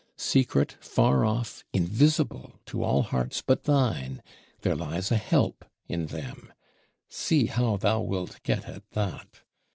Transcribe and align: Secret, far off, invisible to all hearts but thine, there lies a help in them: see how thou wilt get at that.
Secret, 0.17 0.77
far 0.79 1.23
off, 1.23 1.63
invisible 1.73 2.55
to 2.65 2.81
all 2.83 3.03
hearts 3.03 3.43
but 3.43 3.65
thine, 3.65 4.23
there 4.61 4.73
lies 4.75 5.11
a 5.11 5.15
help 5.15 5.63
in 5.87 6.07
them: 6.07 6.51
see 7.07 7.45
how 7.45 7.77
thou 7.77 8.01
wilt 8.01 8.41
get 8.41 8.65
at 8.65 8.89
that. 8.93 9.41